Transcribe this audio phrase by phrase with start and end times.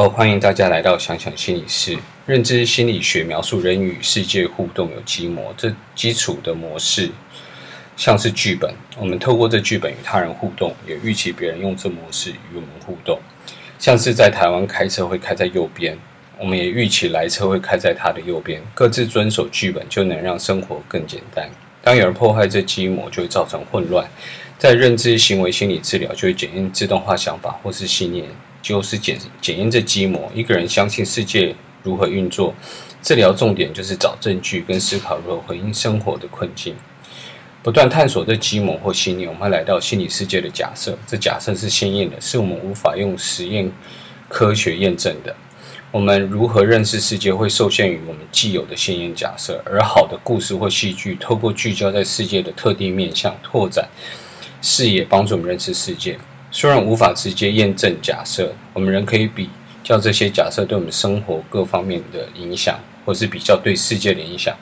[0.00, 1.94] 哦，欢迎大家来到想想心理室。
[2.24, 7.10] 认知心理学描述人与世界互动有基模，这基础的模式
[7.98, 8.74] 像是剧本。
[8.96, 13.20] 我们透过这剧本与他人互动，也预期别人用这模式与我们互动。
[13.78, 15.98] 像是在台湾开车会开在右边，
[16.38, 18.58] 我们也预期来车会开在他的右边。
[18.72, 21.46] 各自遵守剧本，就能让生活更简单。
[21.82, 24.08] 当有人破坏这基模，就会造成混乱。
[24.56, 28.24] 在认知行为心理治疗，就会检验自动化想法或是信念。
[28.62, 32.54] 就是检检验这基模，一个人相信世界如何运作，
[33.02, 36.74] 治疗重点就是找证据跟思考如何回应生活的困境，
[37.62, 40.98] 不断探索这基模或信念，我们来到心理世界的假设。
[41.06, 43.70] 这假设是鲜艳的，是我们无法用实验
[44.28, 45.34] 科学验证的。
[45.92, 49.60] 我们如何认识世界，会受限于我们既有的鲜艳假设。
[49.66, 53.88] 而好的故事或戏剧，透过聚焦在世界的特定面向，拓展
[54.62, 56.16] 视野，帮助我们认识世界。
[56.52, 59.48] 虽然无法直接验证假设，我们仍可以比
[59.84, 64.56] 较这些假设对我们生活各方面的影响，或是比较对世界的影响。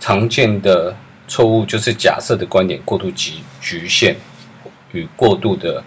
[0.00, 0.96] 常见的
[1.28, 4.16] 错误就是假设的观点过度局局限
[4.92, 5.82] 与过度的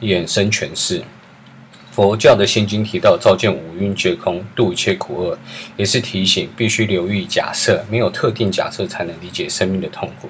[0.00, 1.02] 衍生诠释。
[1.90, 5.38] 佛教的心经提到“照见五蕴皆空，度一切苦厄”，
[5.76, 10.28] 也是提醒必须留意假设，没有特定假设才能理解生命的痛苦。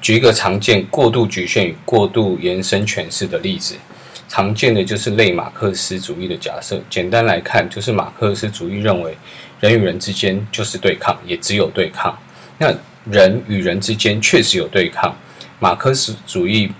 [0.00, 3.74] 举一个常见过度局限与过度延伸诠释的例子。
[4.34, 6.82] 常见的就是类马克思主义的假设。
[6.90, 9.16] 简单来看，就是马克思主义认为
[9.60, 12.18] 人与人之间就是对抗，也只有对抗。
[12.58, 12.74] 那
[13.08, 15.16] 人与人之间确实有对抗。
[15.60, 16.72] 马克思主义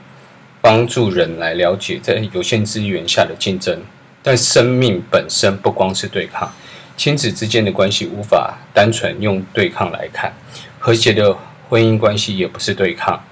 [0.61, 3.81] 帮助人来了解在有限资源下的竞争，
[4.21, 6.53] 但生命本身不光是对抗，
[6.97, 10.35] 亲子之间的关系无法单纯用对抗来看，
[10.81, 11.33] 和谐的
[11.69, 13.25] 婚姻关系也不是对抗。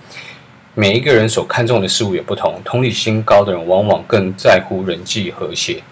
[0.75, 5.83] 每一个人所看重的事物也不同，同理心高的人往往更在乎人际和谐，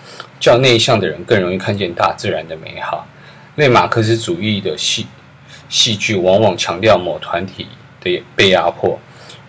[0.40, 3.06] 较内向的人更容易看见大自然的美好。
[3.56, 5.06] 类马克思主义的戏
[5.68, 7.66] 戏剧往往强调某团体
[8.00, 8.98] 的被压迫，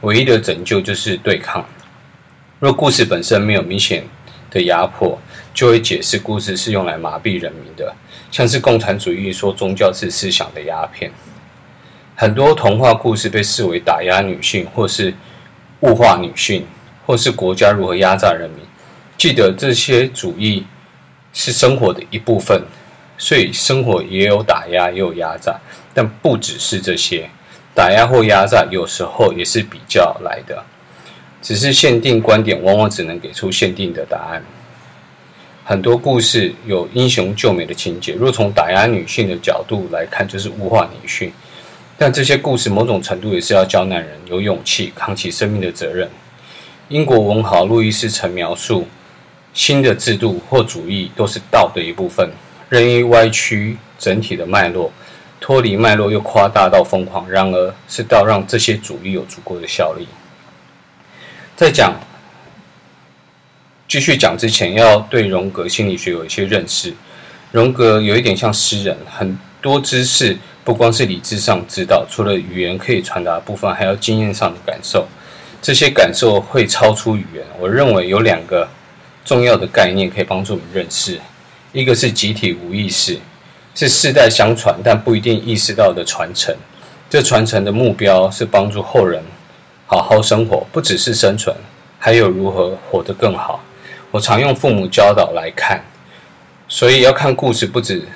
[0.01, 1.66] 唯一的拯救就是对抗。
[2.59, 4.03] 若故事本身没有明显
[4.50, 5.17] 的压迫，
[5.53, 7.95] 就会解释故事是用来麻痹人民的，
[8.29, 11.09] 像是共产主义说宗教是思想的鸦片。
[12.21, 15.11] 很多童话故事被视为打压女性，或是
[15.79, 16.63] 物化女性，
[17.03, 18.63] 或是国家如何压榨人民。
[19.17, 20.63] 记得这些主义
[21.33, 22.61] 是生活的一部分，
[23.17, 25.59] 所以生活也有打压，也有压榨，
[25.95, 27.27] 但不只是这些。
[27.73, 30.63] 打压或压榨有时候也是比较来的，
[31.41, 34.43] 只是限定观点，往往只能给出限定的答案。
[35.63, 41.33] 很多故事有英雄救美的情节，若从打压女性的角度来看，就是物化女性。
[42.01, 46.09] 但这些故事某种程度也是要教男人有勇气扛起生命的责任。
[46.89, 48.88] 英国文豪路易斯曾描述，
[49.53, 52.28] 新的制度或主义都是道的一部分，
[52.69, 54.91] 任意歪曲整体的脉络，
[55.39, 57.29] 脱离脉络又夸大到疯狂。
[57.29, 60.07] 然而，是道让这些主义有足够的效力。
[61.56, 61.94] 在讲
[63.88, 66.95] 继续讲之前，要对荣格心理学有一些认识。
[67.51, 70.35] 荣格有一点像诗人，很多知识。
[70.63, 75.07] 不光是理智上知道，除了语言可以传达的部分，还要经验上的感受。
[75.61, 77.44] 这些感受会超出语言。
[77.59, 78.67] 我认为有两个
[79.25, 81.19] 重要的概念可以帮助我们认识：
[81.71, 83.19] 一个是集体无意识，
[83.73, 86.55] 是世代相传但不一定意识到的传承。
[87.09, 89.23] 这传承的目标是帮助后人
[89.88, 91.55] 好好生活，不只是生存，
[91.97, 93.63] 还有如何活得更好。
[94.11, 95.83] 我常用父母教导来看，
[96.67, 98.07] 所以要看故事，不止。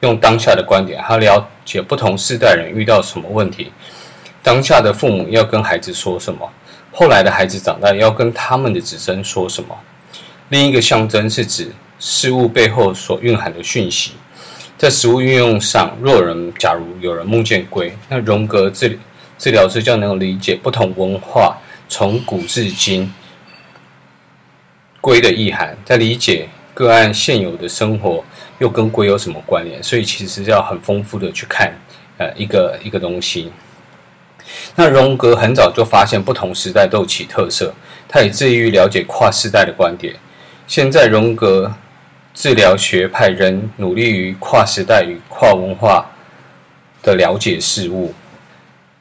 [0.00, 3.70] 用当下的观点，他了解不同世代人遇到什么问题。
[4.42, 6.50] 当下的父母要跟孩子说什么？
[6.90, 9.78] 后来的孩子长大要跟他们的子孙说什么？
[10.48, 11.70] 另一个象征是指
[12.00, 14.14] 事物背后所蕴含的讯息。
[14.76, 18.98] 在实物运用上，若人假如有人梦见龟，那荣格治
[19.38, 21.56] 治疗师就能够理解不同文化
[21.88, 23.12] 从古至今
[25.00, 26.48] 龟的意涵，在理解。
[26.80, 28.24] 个案现有的生活
[28.58, 29.82] 又跟鬼有什么关联？
[29.82, 31.74] 所以其实要很丰富的去看，
[32.16, 33.52] 呃，一个一个东西。
[34.76, 37.74] 那荣格很早就发现不同时代都有其特色，
[38.08, 40.14] 他也致力于了解跨世代的观点。
[40.66, 41.70] 现在荣格
[42.32, 46.10] 治疗学派仍努力于跨时代与跨文化
[47.02, 48.14] 的了解事物。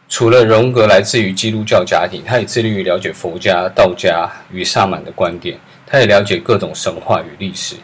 [0.10, 5.58] 除了荣格来自于基督教家庭，他也致力于了解佛家、道家与萨满的观点。
[5.86, 7.76] 他也了解各种神话与历史。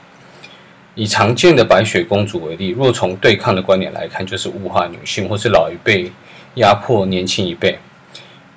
[0.95, 6.11] 以常见的白雪公主为例，若从对抗的观点来看，就是物化女性，或是老一辈
[6.55, 7.77] 压迫年轻一辈。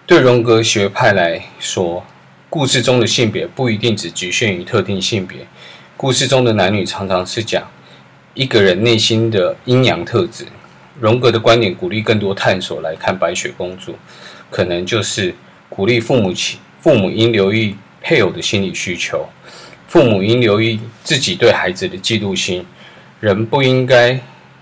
[0.07, 2.05] 对荣格学派来说，
[2.49, 5.47] 故事中的性别不一定只局限于特定性别，
[5.97, 7.71] 故事中的男女常常是讲
[8.35, 10.47] 一个人内心的阴阳特质。
[11.01, 13.95] 荣格的观点鼓励更多探索来看白雪公主，
[14.51, 15.35] 可能就是
[15.69, 19.29] 鼓励父母亲父母应留意配偶的心理需求，
[19.87, 22.65] 父母应留意自己对孩子的嫉妒心。
[23.21, 24.21] 人不应该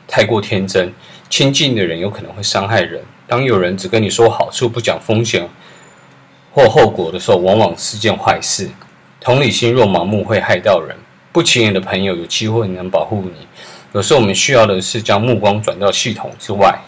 [0.09, 0.93] 太过天真，
[1.29, 3.03] 亲近的人有可能会伤害人。
[3.27, 5.47] 当有人只跟你说好处，不讲风险
[6.53, 8.71] 或后果的时候，往往是件坏事。
[9.21, 10.97] 同理心若盲目，会害到人。
[11.33, 13.47] 不起眼的朋友有机会能保护你。
[13.97, 16.79] 有时候我们需要的是将目光转到系统之外。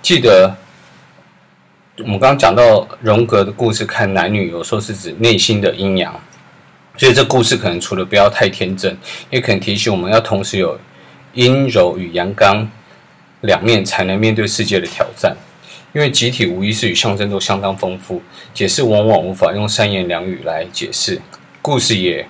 [0.00, 0.56] 记得
[1.98, 6.18] 我们刚刚讲到荣格的故事，看男女有时候是指内心的阴阳。
[6.96, 8.96] 所以这故事可能除了不要太天真，
[9.28, 10.80] 也可能提醒我们要同时有
[11.34, 12.66] 阴柔与阳刚
[13.42, 15.36] 两面，才能面对世界的挑战。
[15.92, 18.22] 因为集体无意识与象征都相当丰富，
[18.54, 21.20] 解释往往无法用三言两语来解释。
[21.60, 22.26] 故事也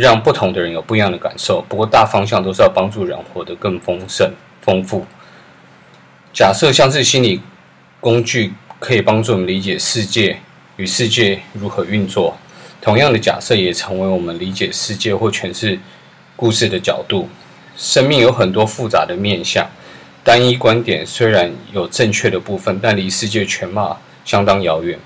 [0.00, 1.62] 让不同的人有不一样的感受。
[1.68, 4.32] 不过大方向都是要帮助人活得更丰盛、
[4.62, 5.04] 丰富。
[6.32, 7.42] 假设像是心理
[8.00, 10.38] 工具，可以帮助我们理解世界
[10.76, 12.34] 与世界如何运作。
[12.80, 15.78] 同样的假设也成为我们理解世界或诠释
[16.34, 17.28] 故事的角度。
[17.76, 19.68] 生命有很多复杂的面向，
[20.24, 24.98] 单一观点虽然有正确的部分，但离世界全貌相当遥远。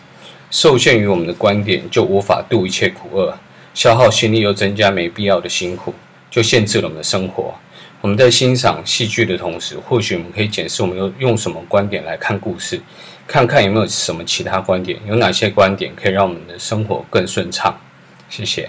[0.52, 3.36] 受限于我们的观点，就无法度一切苦厄，
[3.74, 5.92] 消耗心力又增加没必要的辛苦，
[6.30, 7.52] 就限制了我们的生活。
[8.00, 12.80] 我们在欣赏戏剧的同时，或许我们可以检视我们用用什么观点来看故事。
[13.26, 17.74] 看看有没有什么其他观点，有哪些观点可以让我们的生活更顺畅？
[18.28, 18.68] 谢谢。